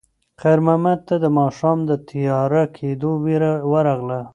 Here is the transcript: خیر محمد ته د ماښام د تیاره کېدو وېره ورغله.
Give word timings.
خیر 0.41 0.59
محمد 0.65 0.99
ته 1.07 1.15
د 1.23 1.25
ماښام 1.39 1.77
د 1.89 1.91
تیاره 2.07 2.63
کېدو 2.77 3.11
وېره 3.23 3.53
ورغله. 3.71 4.21